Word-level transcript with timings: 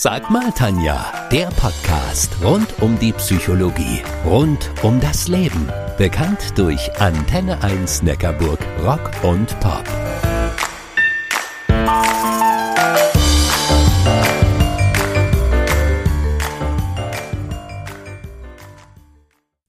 Sag 0.00 0.30
mal, 0.30 0.52
Tanja, 0.52 1.28
der 1.32 1.48
Podcast 1.48 2.30
rund 2.40 2.80
um 2.80 2.96
die 3.00 3.12
Psychologie, 3.14 4.00
rund 4.24 4.70
um 4.84 5.00
das 5.00 5.26
Leben. 5.26 5.66
Bekannt 5.96 6.56
durch 6.56 7.00
Antenne 7.00 7.60
1 7.64 8.04
Neckarburg 8.04 8.60
Rock 8.84 9.10
und 9.24 9.58
Pop. 9.58 9.82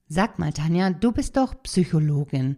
Sag 0.10 0.38
mal, 0.38 0.54
Tanja, 0.54 0.92
du 0.92 1.12
bist 1.12 1.38
doch 1.38 1.56
Psychologin. 1.64 2.58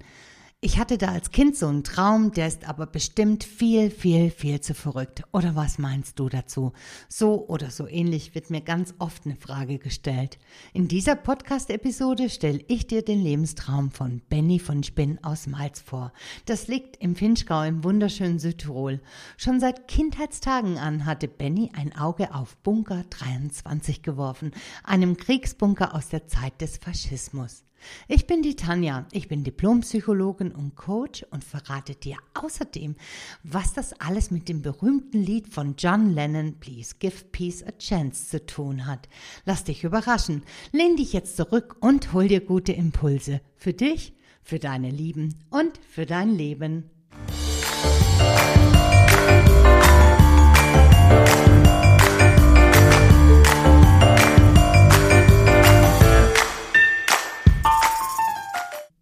Ich 0.63 0.77
hatte 0.77 0.99
da 0.99 1.07
als 1.07 1.31
Kind 1.31 1.57
so 1.57 1.65
einen 1.65 1.83
Traum, 1.83 2.33
der 2.33 2.45
ist 2.45 2.69
aber 2.69 2.85
bestimmt 2.85 3.43
viel, 3.43 3.89
viel, 3.89 4.29
viel 4.29 4.61
zu 4.61 4.75
verrückt. 4.75 5.23
Oder 5.33 5.55
was 5.55 5.79
meinst 5.79 6.19
du 6.19 6.29
dazu? 6.29 6.71
So 7.09 7.47
oder 7.47 7.71
so 7.71 7.87
ähnlich 7.87 8.35
wird 8.35 8.51
mir 8.51 8.61
ganz 8.61 8.93
oft 8.99 9.25
eine 9.25 9.35
Frage 9.35 9.79
gestellt. 9.79 10.37
In 10.71 10.87
dieser 10.87 11.15
Podcast-Episode 11.15 12.29
stelle 12.29 12.63
ich 12.67 12.85
dir 12.85 13.01
den 13.01 13.23
Lebenstraum 13.23 13.89
von 13.89 14.21
Benny 14.29 14.59
von 14.59 14.83
Spinn 14.83 15.17
aus 15.23 15.47
Malz 15.47 15.81
vor. 15.81 16.13
Das 16.45 16.67
liegt 16.67 16.97
im 16.97 17.15
Finchgau 17.15 17.63
im 17.63 17.83
wunderschönen 17.83 18.37
Südtirol. 18.37 19.01
Schon 19.37 19.59
seit 19.59 19.87
Kindheitstagen 19.87 20.77
an 20.77 21.07
hatte 21.07 21.27
Benny 21.27 21.71
ein 21.73 21.97
Auge 21.97 22.35
auf 22.35 22.55
Bunker 22.57 23.03
23 23.09 24.03
geworfen, 24.03 24.51
einem 24.83 25.17
Kriegsbunker 25.17 25.95
aus 25.95 26.09
der 26.09 26.27
Zeit 26.27 26.61
des 26.61 26.77
Faschismus. 26.77 27.63
Ich 28.07 28.27
bin 28.27 28.41
die 28.41 28.55
Tanja, 28.55 29.05
ich 29.11 29.27
bin 29.27 29.43
Diplompsychologin 29.43 30.51
und 30.51 30.75
Coach 30.75 31.25
und 31.31 31.43
verrate 31.43 31.95
dir 31.95 32.17
außerdem, 32.33 32.95
was 33.43 33.73
das 33.73 33.93
alles 33.99 34.31
mit 34.31 34.49
dem 34.49 34.61
berühmten 34.61 35.21
Lied 35.21 35.47
von 35.47 35.75
John 35.77 36.13
Lennon 36.13 36.59
Please 36.59 36.95
Give 36.99 37.23
Peace 37.31 37.63
a 37.63 37.71
Chance 37.77 38.27
zu 38.27 38.45
tun 38.45 38.85
hat. 38.85 39.07
Lass 39.45 39.63
dich 39.63 39.83
überraschen, 39.83 40.43
lehn 40.71 40.95
dich 40.95 41.13
jetzt 41.13 41.37
zurück 41.37 41.77
und 41.79 42.13
hol 42.13 42.27
dir 42.27 42.41
gute 42.41 42.73
Impulse 42.73 43.41
für 43.55 43.73
dich, 43.73 44.13
für 44.41 44.59
deine 44.59 44.89
Lieben 44.89 45.35
und 45.49 45.79
für 45.89 46.05
dein 46.05 46.35
Leben. 46.35 46.89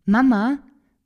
Mama, 0.09 0.57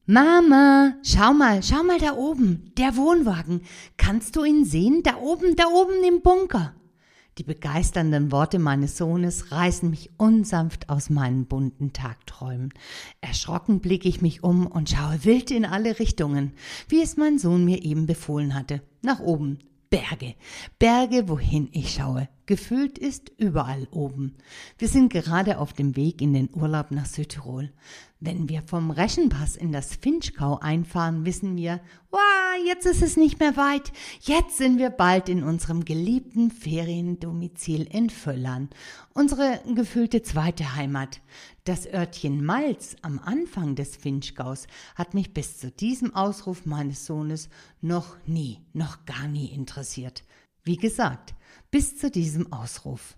Mama, 0.05 0.95
schau 1.03 1.33
mal, 1.33 1.61
schau 1.61 1.83
mal 1.83 1.99
da 1.99 2.13
oben, 2.15 2.71
der 2.77 2.95
Wohnwagen. 2.95 3.63
Kannst 3.97 4.37
du 4.37 4.45
ihn 4.45 4.63
sehen? 4.63 5.03
Da 5.03 5.17
oben, 5.17 5.57
da 5.57 5.65
oben 5.67 6.01
im 6.07 6.21
Bunker. 6.21 6.73
Die 7.37 7.43
begeisternden 7.43 8.31
Worte 8.31 8.59
meines 8.59 8.95
Sohnes 8.95 9.51
reißen 9.51 9.89
mich 9.89 10.11
unsanft 10.15 10.87
aus 10.87 11.09
meinen 11.09 11.47
bunten 11.47 11.91
Tagträumen. 11.91 12.73
Erschrocken 13.19 13.81
blicke 13.81 14.07
ich 14.07 14.21
mich 14.21 14.41
um 14.41 14.67
und 14.67 14.91
schaue 14.91 15.25
wild 15.25 15.51
in 15.51 15.65
alle 15.65 15.99
Richtungen, 15.99 16.53
wie 16.87 17.01
es 17.01 17.17
mein 17.17 17.39
Sohn 17.39 17.65
mir 17.65 17.83
eben 17.83 18.05
befohlen 18.05 18.55
hatte. 18.55 18.81
Nach 19.01 19.19
oben, 19.19 19.59
Berge. 19.93 20.33
Berge, 20.79 21.29
wohin 21.29 21.69
ich 21.71 21.93
schaue. 21.93 22.27
Gefüllt 22.47 22.97
ist 22.97 23.31
überall 23.37 23.87
oben. 23.91 24.33
Wir 24.79 24.87
sind 24.87 25.13
gerade 25.13 25.59
auf 25.59 25.73
dem 25.73 25.95
Weg 25.95 26.19
in 26.19 26.33
den 26.33 26.49
Urlaub 26.51 26.89
nach 26.89 27.05
Südtirol. 27.05 27.71
Wenn 28.19 28.49
wir 28.49 28.63
vom 28.63 28.89
Reschenpass 28.89 29.55
in 29.55 29.71
das 29.71 29.93
Finchgau 29.93 30.57
einfahren, 30.57 31.27
wissen 31.27 31.55
wir, 31.55 31.79
wow, 32.09 32.42
jetzt 32.65 32.85
ist 32.85 33.01
es 33.01 33.17
nicht 33.17 33.39
mehr 33.39 33.57
weit. 33.57 33.91
Jetzt 34.21 34.57
sind 34.57 34.77
wir 34.77 34.89
bald 34.89 35.29
in 35.29 35.43
unserem 35.43 35.85
geliebten 35.85 36.51
Feriendomizil 36.51 37.83
in 37.83 38.09
Völlern. 38.09 38.69
Unsere 39.13 39.61
gefühlte 39.75 40.21
zweite 40.21 40.75
Heimat. 40.75 41.21
Das 41.63 41.87
Örtchen 41.87 42.43
Malz 42.43 42.95
am 43.01 43.19
Anfang 43.19 43.75
des 43.75 43.95
Finchgaus 43.95 44.67
hat 44.95 45.13
mich 45.13 45.33
bis 45.33 45.57
zu 45.57 45.71
diesem 45.71 46.15
Ausruf 46.15 46.65
meines 46.65 47.05
Sohnes 47.05 47.49
noch 47.81 48.17
nie, 48.25 48.59
noch 48.73 49.05
gar 49.05 49.27
nie 49.27 49.47
interessiert. 49.47 50.23
Wie 50.63 50.77
gesagt, 50.77 51.33
bis 51.71 51.97
zu 51.97 52.09
diesem 52.09 52.51
Ausruf. 52.51 53.15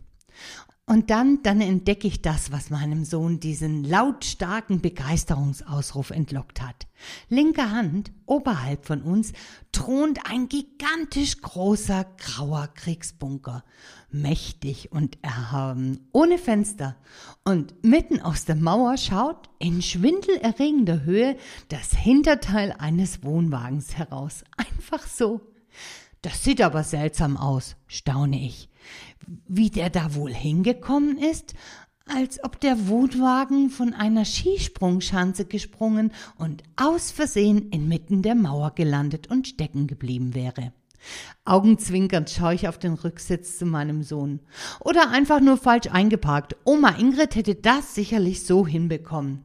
Und 0.87 1.09
dann, 1.09 1.41
dann 1.41 1.61
entdecke 1.61 2.07
ich 2.07 2.21
das, 2.21 2.51
was 2.51 2.69
meinem 2.69 3.05
Sohn 3.05 3.39
diesen 3.39 3.83
lautstarken 3.83 4.81
Begeisterungsausruf 4.81 6.11
entlockt 6.11 6.61
hat. 6.61 6.85
Linke 7.27 7.71
Hand, 7.71 8.11
oberhalb 8.27 8.85
von 8.85 9.01
uns, 9.01 9.33
thront 9.71 10.19
ein 10.29 10.47
gigantisch 10.47 11.41
großer 11.41 12.05
grauer 12.19 12.69
Kriegsbunker. 12.75 13.63
Mächtig 14.11 14.91
und 14.91 15.17
erhaben, 15.23 16.07
ohne 16.11 16.37
Fenster. 16.37 16.97
Und 17.43 17.83
mitten 17.83 18.21
aus 18.21 18.45
der 18.45 18.55
Mauer 18.55 18.97
schaut 18.97 19.49
in 19.57 19.81
schwindelerregender 19.81 21.03
Höhe 21.03 21.35
das 21.69 21.95
Hinterteil 21.95 22.75
eines 22.77 23.23
Wohnwagens 23.23 23.97
heraus. 23.97 24.43
Einfach 24.55 25.07
so. 25.07 25.41
Das 26.21 26.43
sieht 26.43 26.61
aber 26.61 26.83
seltsam 26.83 27.37
aus, 27.37 27.75
staune 27.87 28.45
ich. 28.45 28.69
Wie 29.47 29.69
der 29.69 29.89
da 29.89 30.15
wohl 30.15 30.33
hingekommen 30.33 31.17
ist? 31.17 31.53
Als 32.07 32.43
ob 32.43 32.59
der 32.59 32.87
Wohnwagen 32.87 33.71
von 33.71 33.93
einer 33.93 34.25
Skisprungschanze 34.25 35.45
gesprungen 35.45 36.11
und 36.37 36.61
aus 36.75 37.09
Versehen 37.09 37.69
inmitten 37.69 38.21
der 38.21 38.35
Mauer 38.35 38.75
gelandet 38.75 39.27
und 39.31 39.47
stecken 39.47 39.87
geblieben 39.87 40.35
wäre. 40.35 40.71
Augenzwinkernd 41.45 42.29
schaue 42.29 42.55
ich 42.55 42.67
auf 42.67 42.77
den 42.77 42.93
Rücksitz 42.93 43.57
zu 43.57 43.65
meinem 43.65 44.03
Sohn. 44.03 44.39
Oder 44.79 45.11
einfach 45.11 45.39
nur 45.39 45.57
falsch 45.57 45.87
eingeparkt. 45.91 46.55
Oma 46.63 46.95
Ingrid 46.97 47.35
hätte 47.35 47.55
das 47.55 47.95
sicherlich 47.95 48.45
so 48.45 48.65
hinbekommen. 48.65 49.43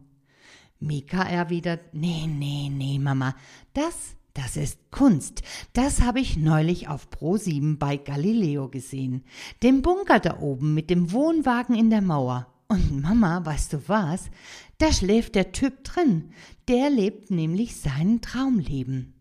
Mika 0.78 1.22
erwidert, 1.22 1.93
nee, 1.93 2.27
nee, 2.27 2.71
nee, 2.71 2.99
Mama, 2.99 3.34
das 3.75 4.17
das 4.34 4.56
ist 4.56 4.78
Kunst. 4.91 5.42
Das 5.72 6.02
habe 6.02 6.20
ich 6.20 6.36
neulich 6.36 6.88
auf 6.88 7.08
Pro7 7.08 7.78
bei 7.78 7.96
Galileo 7.96 8.68
gesehen. 8.68 9.24
Den 9.62 9.82
Bunker 9.82 10.20
da 10.20 10.38
oben 10.41 10.74
mit 10.74 10.91
dem 10.91 11.12
Wohnwagen 11.12 11.74
in 11.74 11.91
der 11.91 12.02
Mauer. 12.02 12.46
Und 12.68 13.02
Mama, 13.02 13.44
weißt 13.44 13.72
du 13.72 13.88
was? 13.88 14.30
Da 14.78 14.92
schläft 14.92 15.34
der 15.34 15.52
Typ 15.52 15.82
drin. 15.84 16.32
Der 16.68 16.88
lebt 16.88 17.30
nämlich 17.30 17.76
sein 17.76 18.20
Traumleben. 18.20 19.14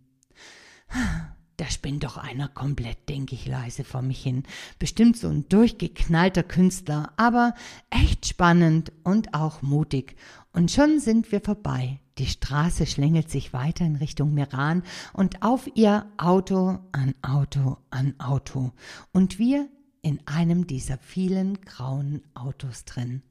Da 1.57 1.69
spinnt 1.69 2.05
doch 2.05 2.15
einer 2.15 2.47
komplett, 2.47 3.09
denke 3.09 3.35
ich 3.35 3.45
leise 3.45 3.83
vor 3.83 4.01
mich 4.01 4.23
hin. 4.23 4.43
Bestimmt 4.79 5.17
so 5.17 5.27
ein 5.27 5.49
durchgeknallter 5.49 6.43
Künstler, 6.43 7.11
aber 7.17 7.53
echt 7.89 8.27
spannend 8.27 8.93
und 9.03 9.33
auch 9.33 9.61
mutig. 9.61 10.15
Und 10.59 10.71
schon 10.71 10.99
sind 10.99 11.31
wir 11.31 11.39
vorbei. 11.39 12.01
Die 12.17 12.25
Straße 12.25 12.85
schlängelt 12.85 13.29
sich 13.29 13.53
weiter 13.53 13.85
in 13.85 13.95
Richtung 13.95 14.33
Meran 14.33 14.83
und 15.13 15.41
auf 15.41 15.69
ihr 15.73 16.05
Auto 16.17 16.79
an 16.91 17.15
Auto 17.21 17.77
an 17.91 18.13
Auto. 18.19 18.73
Und 19.13 19.39
wir 19.39 19.69
in 20.01 20.19
einem 20.25 20.67
dieser 20.67 20.97
vielen 20.97 21.61
grauen 21.61 22.23
Autos 22.33 22.83
drin. 22.83 23.21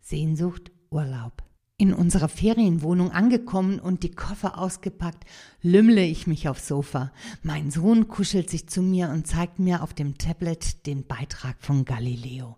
Sehnsucht, 0.00 0.70
Urlaub. 0.88 1.42
In 1.76 1.92
unserer 1.92 2.28
Ferienwohnung 2.28 3.10
angekommen 3.10 3.80
und 3.80 4.04
die 4.04 4.12
Koffer 4.12 4.56
ausgepackt, 4.56 5.24
lümmle 5.62 6.04
ich 6.04 6.28
mich 6.28 6.48
aufs 6.48 6.68
Sofa. 6.68 7.10
Mein 7.42 7.72
Sohn 7.72 8.06
kuschelt 8.06 8.48
sich 8.48 8.68
zu 8.68 8.80
mir 8.80 9.08
und 9.10 9.26
zeigt 9.26 9.58
mir 9.58 9.82
auf 9.82 9.92
dem 9.92 10.18
Tablet 10.18 10.86
den 10.86 11.04
Beitrag 11.04 11.56
von 11.58 11.84
Galileo. 11.84 12.56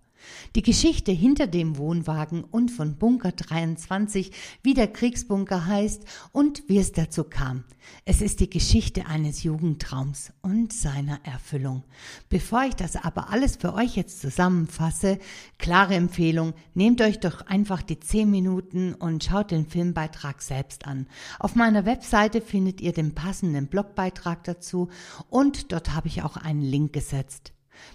Die 0.55 0.63
Geschichte 0.63 1.13
hinter 1.13 1.47
dem 1.47 1.77
Wohnwagen 1.79 2.45
und 2.45 2.71
von 2.71 2.97
Bunker 2.97 3.33
23, 3.33 4.33
wie 4.63 4.75
der 4.75 4.89
Kriegsbunker 4.89 5.67
heißt 5.67 6.05
und 6.33 6.63
wie 6.69 6.79
es 6.79 6.93
dazu 6.93 7.25
kam. 7.25 7.65
Es 8.05 8.21
ist 8.21 8.41
die 8.41 8.51
Geschichte 8.51 9.07
eines 9.07 9.43
Jugendtraums 9.43 10.33
und 10.43 10.73
seiner 10.73 11.21
Erfüllung. 11.25 11.85
Bevor 12.29 12.65
ich 12.65 12.75
das 12.75 12.97
aber 12.97 13.31
alles 13.31 13.57
für 13.57 13.75
euch 13.75 13.97
jetzt 13.97 14.21
zusammenfasse, 14.21 15.19
klare 15.59 15.95
Empfehlung, 15.95 16.55
nehmt 16.75 17.01
euch 17.01 17.21
doch 17.21 17.47
einfach 17.47 17.83
die 17.83 18.01
10 18.01 18.31
Minuten 18.31 18.95
und 18.95 19.25
schaut 19.25 19.51
den 19.51 19.67
Filmbeitrag 19.67 20.43
selbst 20.43 20.87
an. 20.87 21.07
Auf 21.39 21.55
meiner 21.55 21.87
Webseite 21.87 22.41
findet 22.41 22.81
ihr 22.81 22.93
den 22.93 23.15
passenden 23.15 23.69
Blogbeitrag 23.69 24.45
dazu 24.45 24.89
und 25.31 25.73
dort 25.73 25.95
habe 25.95 26.09
ich 26.09 26.23
auch 26.23 26.37
einen 26.37 26.63
Link 26.63 26.93
gesetzt. 26.93 27.53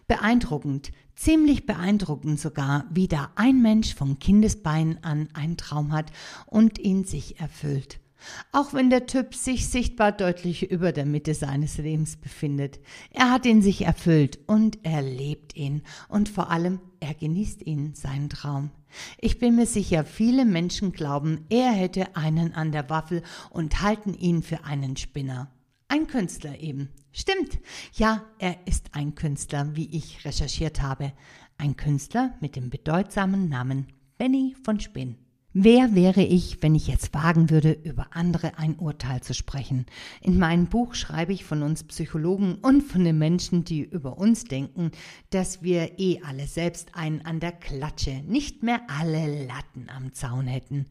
Beeindruckend, 0.08 0.92
ziemlich 1.16 1.66
beeindruckend 1.66 2.40
sogar, 2.40 2.86
wie 2.92 3.08
da 3.08 3.32
ein 3.36 3.62
Mensch 3.62 3.96
von 3.96 4.20
Kindesbeinen 4.20 5.04
an 5.04 5.30
einen 5.34 5.58
Traum 5.58 5.92
hat 5.92 6.12
und 6.46 6.80
ihn 6.80 7.04
sich 7.06 7.40
erfüllt. 7.40 8.00
Auch 8.52 8.74
wenn 8.74 8.90
der 8.90 9.06
Typ 9.06 9.36
sich 9.36 9.68
sichtbar 9.68 10.12
deutlich 10.12 10.72
über 10.72 10.92
der 10.92 11.06
Mitte 11.06 11.34
seines 11.34 11.78
Lebens 11.78 12.16
befindet. 12.16 12.80
Er 13.12 13.32
hat 13.32 13.46
ihn 13.46 13.62
sich 13.62 13.86
erfüllt 13.86 14.40
und 14.48 14.80
er 14.84 15.02
lebt 15.02 15.56
ihn 15.56 15.82
und 16.08 16.30
vor 16.30 16.50
allem 16.50 16.80
er 17.00 17.14
genießt 17.14 17.64
ihn, 17.64 17.94
seinen 17.96 18.30
Traum. 18.30 18.72
Ich 19.20 19.40
bin 19.40 19.56
mir 19.56 19.66
sicher, 19.66 20.06
viele 20.06 20.46
Menschen 20.46 20.92
glauben, 20.92 21.46
er 21.50 21.72
hätte 21.72 22.16
einen 22.16 22.54
an 22.54 22.72
der 22.72 22.90
Waffel 22.90 23.24
und 23.50 23.82
halten 23.82 24.14
ihn 24.14 24.44
für 24.44 24.64
einen 24.64 24.96
Spinner. 24.96 25.53
Ein 25.94 26.08
Künstler 26.08 26.60
eben. 26.60 26.90
Stimmt. 27.12 27.60
Ja, 27.94 28.24
er 28.40 28.58
ist 28.66 28.96
ein 28.96 29.14
Künstler, 29.14 29.76
wie 29.76 29.96
ich 29.96 30.26
recherchiert 30.26 30.82
habe. 30.82 31.14
ein 31.60 31.78
Künstler 31.78 32.34
mit 32.42 32.56
dem 32.56 32.72
bedeutsamen 32.72 33.48
Namen 33.48 33.86
Benny 34.18 34.56
von 34.64 34.80
Spinn. 34.80 35.18
Wer 35.54 35.94
wäre 35.94 36.24
ich, 36.24 36.64
wenn 36.64 36.74
ich 36.74 36.88
jetzt 36.88 37.14
wagen 37.14 37.52
würde, 37.52 37.74
über 37.74 38.08
andere 38.10 38.58
ein 38.58 38.80
Urteil 38.80 39.22
zu 39.22 39.36
sprechen? 39.36 39.86
In 40.20 40.40
meinem 40.40 40.66
Buch 40.66 40.96
schreibe 40.96 41.32
ich 41.32 41.46
von 41.46 41.62
uns 41.62 41.84
Psychologen 41.84 42.56
und 42.56 42.82
von 42.82 43.04
den 43.04 43.20
Menschen, 43.20 43.64
die 43.64 43.84
über 43.84 44.18
uns 44.18 44.46
denken, 44.46 44.90
dass 45.30 45.62
wir 45.62 46.00
eh 46.00 46.22
alle 46.26 46.48
selbst 46.48 46.96
einen 46.96 47.22
an 47.22 47.40
der 47.40 47.52
Klatsche, 47.52 48.24
nicht 48.26 48.64
mehr 48.64 48.82
alle 48.88 49.46
Latten 49.46 49.92
am 49.96 50.12
Zaun 50.14 50.48
hätten. 50.48 50.88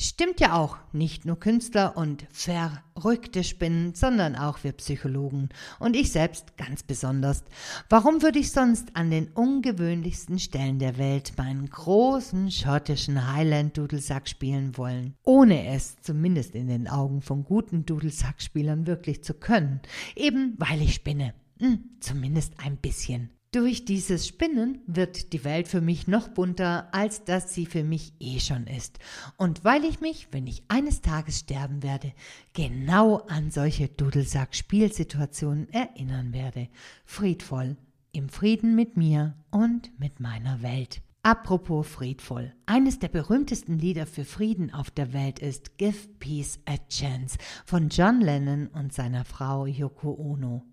Stimmt 0.00 0.38
ja 0.38 0.54
auch, 0.54 0.76
nicht 0.92 1.24
nur 1.24 1.40
Künstler 1.40 1.96
und 1.96 2.28
verrückte 2.30 3.42
Spinnen, 3.42 3.94
sondern 3.94 4.36
auch 4.36 4.62
wir 4.62 4.70
Psychologen 4.70 5.48
und 5.80 5.96
ich 5.96 6.12
selbst 6.12 6.56
ganz 6.56 6.84
besonders. 6.84 7.42
Warum 7.88 8.22
würde 8.22 8.38
ich 8.38 8.52
sonst 8.52 8.94
an 8.94 9.10
den 9.10 9.26
ungewöhnlichsten 9.26 10.38
Stellen 10.38 10.78
der 10.78 10.98
Welt 10.98 11.32
meinen 11.36 11.68
großen 11.68 12.52
schottischen 12.52 13.34
Highland-Dudelsack 13.34 14.28
spielen 14.28 14.78
wollen, 14.78 15.16
ohne 15.24 15.66
es 15.74 16.00
zumindest 16.00 16.54
in 16.54 16.68
den 16.68 16.86
Augen 16.86 17.20
von 17.20 17.42
guten 17.42 17.84
Dudelsackspielern 17.84 18.86
wirklich 18.86 19.24
zu 19.24 19.34
können, 19.34 19.80
eben 20.14 20.54
weil 20.58 20.80
ich 20.80 20.94
spinne. 20.94 21.34
Hm, 21.58 21.96
zumindest 21.98 22.52
ein 22.64 22.76
bisschen. 22.76 23.30
Durch 23.50 23.86
dieses 23.86 24.28
Spinnen 24.28 24.82
wird 24.86 25.32
die 25.32 25.42
Welt 25.42 25.68
für 25.68 25.80
mich 25.80 26.06
noch 26.06 26.28
bunter, 26.28 26.88
als 26.92 27.24
dass 27.24 27.54
sie 27.54 27.64
für 27.64 27.82
mich 27.82 28.12
eh 28.20 28.40
schon 28.40 28.66
ist. 28.66 28.98
Und 29.38 29.64
weil 29.64 29.84
ich 29.84 30.02
mich, 30.02 30.28
wenn 30.32 30.46
ich 30.46 30.64
eines 30.68 31.00
Tages 31.00 31.38
sterben 31.38 31.82
werde, 31.82 32.12
genau 32.52 33.16
an 33.28 33.50
solche 33.50 33.88
Dudelsack-Spielsituationen 33.88 35.72
erinnern 35.72 36.34
werde. 36.34 36.68
Friedvoll, 37.06 37.78
im 38.12 38.28
Frieden 38.28 38.74
mit 38.74 38.98
mir 38.98 39.34
und 39.50 39.98
mit 39.98 40.20
meiner 40.20 40.60
Welt. 40.60 41.00
Apropos 41.22 41.86
friedvoll. 41.86 42.52
Eines 42.66 42.98
der 42.98 43.08
berühmtesten 43.08 43.78
Lieder 43.78 44.06
für 44.06 44.26
Frieden 44.26 44.74
auf 44.74 44.90
der 44.90 45.14
Welt 45.14 45.38
ist 45.38 45.78
Give 45.78 46.08
Peace 46.18 46.58
a 46.66 46.76
Chance 46.90 47.38
von 47.64 47.88
John 47.88 48.20
Lennon 48.20 48.66
und 48.68 48.92
seiner 48.92 49.24
Frau 49.24 49.64
Yoko 49.64 50.12
Ono. 50.12 50.66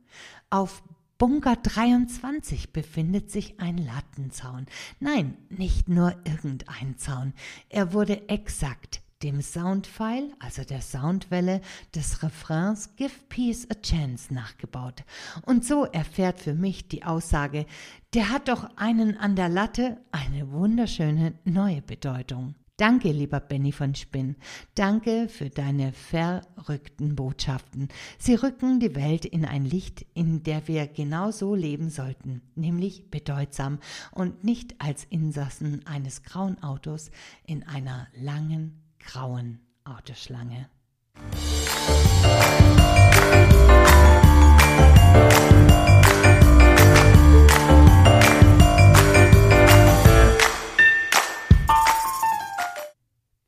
Auf 0.49 0.83
Bunker 1.17 1.55
23 1.55 2.73
befindet 2.73 3.31
sich 3.31 3.59
ein 3.61 3.77
Lattenzaun. 3.77 4.65
Nein, 4.99 5.37
nicht 5.49 5.87
nur 5.87 6.13
irgendein 6.25 6.97
Zaun. 6.97 7.33
Er 7.69 7.93
wurde 7.93 8.27
exakt 8.27 9.01
dem 9.23 9.41
Soundfile, 9.41 10.33
also 10.39 10.65
der 10.65 10.81
Soundwelle 10.81 11.61
des 11.95 12.21
Refrains 12.21 12.97
Give 12.97 13.13
Peace 13.29 13.65
a 13.71 13.75
Chance 13.75 14.33
nachgebaut. 14.33 15.05
Und 15.43 15.63
so 15.63 15.85
erfährt 15.85 16.41
für 16.41 16.53
mich 16.53 16.89
die 16.89 17.05
Aussage, 17.05 17.65
der 18.13 18.29
hat 18.29 18.49
doch 18.49 18.75
einen 18.75 19.15
an 19.15 19.37
der 19.37 19.47
Latte 19.47 19.97
eine 20.11 20.51
wunderschöne 20.51 21.39
neue 21.45 21.81
Bedeutung. 21.81 22.55
Danke, 22.77 23.13
lieber 23.13 23.39
Benny 23.39 23.71
von 23.71 23.95
Spinn. 23.95 24.35
Danke 24.75 25.29
für 25.29 25.49
deine 25.49 25.93
verrückten 25.93 27.15
Botschaften. 27.15 27.87
Sie 28.19 28.35
rücken 28.35 28.81
die 28.81 28.95
Welt 28.95 29.23
in 29.23 29.45
ein 29.45 29.63
Licht, 29.63 30.05
in 30.13 30.43
der 30.43 30.67
wir 30.67 30.85
genau 30.87 31.31
so 31.31 31.55
leben 31.55 31.89
sollten, 31.89 32.41
nämlich 32.55 33.09
bedeutsam 33.09 33.79
und 34.11 34.43
nicht 34.43 34.75
als 34.81 35.05
Insassen 35.05 35.87
eines 35.87 36.23
grauen 36.23 36.61
Autos 36.63 37.11
in 37.45 37.63
einer 37.63 38.07
langen, 38.13 38.83
grauen 38.99 39.59
Autoschlange. 39.85 40.67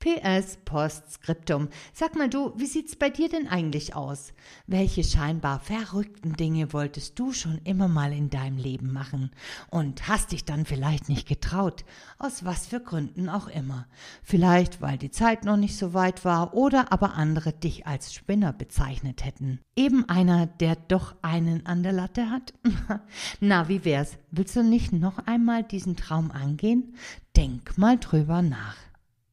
PS 0.08 0.58
Postskriptum. 0.64 1.68
Sag 1.92 2.16
mal 2.16 2.30
du, 2.30 2.52
wie 2.56 2.66
sieht's 2.66 2.96
bei 2.96 3.10
dir 3.10 3.28
denn 3.28 3.46
eigentlich 3.46 3.94
aus? 3.94 4.32
Welche 4.66 5.04
scheinbar 5.04 5.60
verrückten 5.60 6.32
Dinge 6.32 6.72
wolltest 6.72 7.18
du 7.18 7.32
schon 7.32 7.60
immer 7.64 7.88
mal 7.88 8.12
in 8.12 8.30
deinem 8.30 8.56
Leben 8.56 8.92
machen 8.92 9.30
und 9.70 10.08
hast 10.08 10.32
dich 10.32 10.46
dann 10.46 10.64
vielleicht 10.64 11.10
nicht 11.10 11.28
getraut? 11.28 11.84
Aus 12.18 12.44
was 12.44 12.68
für 12.68 12.80
Gründen 12.80 13.28
auch 13.28 13.48
immer. 13.48 13.86
Vielleicht, 14.22 14.80
weil 14.80 14.96
die 14.96 15.10
Zeit 15.10 15.44
noch 15.44 15.58
nicht 15.58 15.76
so 15.76 15.92
weit 15.92 16.24
war 16.24 16.54
oder 16.54 16.90
aber 16.90 17.14
andere 17.14 17.52
dich 17.52 17.86
als 17.86 18.14
Spinner 18.14 18.54
bezeichnet 18.54 19.24
hätten. 19.24 19.60
Eben 19.76 20.08
einer, 20.08 20.46
der 20.46 20.76
doch 20.76 21.16
einen 21.20 21.66
an 21.66 21.82
der 21.82 21.92
Latte 21.92 22.30
hat? 22.30 22.54
Na, 23.40 23.68
wie 23.68 23.84
wär's? 23.84 24.16
Willst 24.30 24.56
du 24.56 24.62
nicht 24.62 24.92
noch 24.92 25.18
einmal 25.26 25.64
diesen 25.64 25.96
Traum 25.96 26.30
angehen? 26.30 26.94
Denk 27.36 27.76
mal 27.76 27.98
drüber 27.98 28.40
nach. 28.40 28.87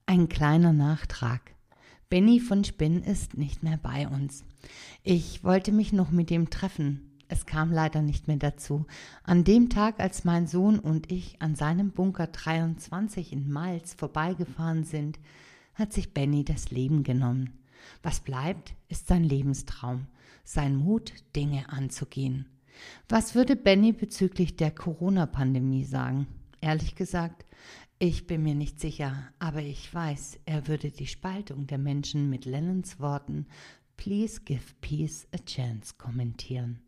Ein 0.08 0.30
kleiner 0.30 0.72
Nachtrag. 0.72 1.56
Benny 2.10 2.40
von 2.40 2.64
Spinn 2.64 3.02
ist 3.02 3.38
nicht 3.40 3.64
mehr 3.64 3.78
bei 3.82 4.08
uns. 4.08 4.44
Ich 5.02 5.44
wollte 5.44 5.72
mich 5.72 5.94
noch 5.94 6.12
mit 6.12 6.30
ihm 6.30 6.52
treffen. 6.52 7.10
Es 7.28 7.48
kam 7.48 7.72
leider 7.72 8.04
nicht 8.04 8.28
mehr 8.28 8.38
dazu. 8.38 8.86
An 9.24 9.44
dem 9.44 9.68
Tag, 9.68 10.00
als 10.00 10.24
mein 10.24 10.46
Sohn 10.46 10.78
und 10.78 11.12
ich 11.12 11.42
an 11.42 11.56
seinem 11.56 11.90
Bunker 11.90 12.28
23 12.28 13.34
in 13.34 13.52
Malz 13.52 13.96
vorbeigefahren 13.96 14.84
sind, 14.84 15.18
hat 15.74 15.92
sich 15.92 16.14
Benny 16.14 16.46
das 16.46 16.70
Leben 16.70 17.02
genommen. 17.02 17.54
Was 18.04 18.20
bleibt, 18.20 18.76
ist 18.90 19.08
sein 19.08 19.24
Lebenstraum, 19.24 20.06
sein 20.44 20.76
Mut, 20.76 21.14
Dinge 21.36 21.68
anzugehen. 21.70 22.46
Was 23.10 23.34
würde 23.34 23.56
Benny 23.56 23.92
bezüglich 23.92 24.56
der 24.56 24.70
Corona-Pandemie 24.70 25.84
sagen? 25.84 26.28
Ehrlich 26.62 26.94
gesagt, 26.96 27.46
ich 28.00 28.28
bin 28.28 28.44
mir 28.44 28.56
nicht 28.56 28.80
sicher, 28.80 29.14
aber 29.40 29.62
ich 29.62 29.94
weiß, 29.94 30.40
er 30.46 30.68
würde 30.68 30.92
die 30.92 31.08
Spaltung 31.08 31.68
der 31.68 31.78
Menschen 31.78 32.30
mit 32.30 32.46
Lennons 32.46 33.00
Worten 33.00 33.48
Please 33.98 34.42
give 34.44 34.74
peace 34.82 35.26
a 35.34 35.38
chance 35.38 35.94
kommentieren. 35.98 36.82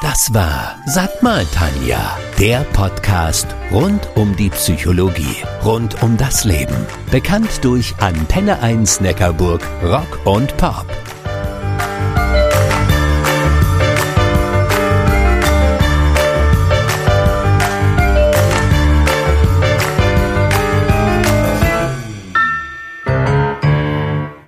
Das 0.00 0.32
war 0.32 0.82
Sag 0.86 1.22
mal 1.22 1.44
Tanja, 1.46 2.18
der 2.38 2.60
Podcast 2.72 3.46
rund 3.72 4.08
um 4.14 4.36
die 4.36 4.50
Psychologie, 4.50 5.42
rund 5.64 6.02
um 6.02 6.16
das 6.16 6.44
Leben. 6.44 6.86
Bekannt 7.10 7.64
durch 7.64 7.94
Antenne 7.98 8.60
1 8.60 9.00
Neckarburg, 9.00 9.62
Rock 9.82 10.26
und 10.26 10.56
Pop. 10.58 10.86